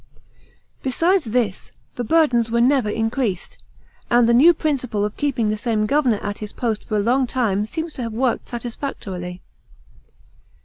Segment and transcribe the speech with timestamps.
[0.81, 3.59] Besides this, the burdens were never increased;
[4.09, 7.27] and the new principle of keeping the same governor at his post for a long
[7.27, 9.43] time seems to have worked satisfactorily.